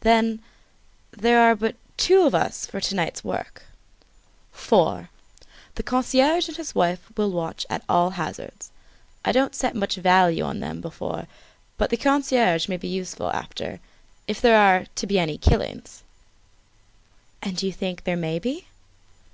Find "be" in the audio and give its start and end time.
12.78-12.88, 15.06-15.18, 18.38-18.64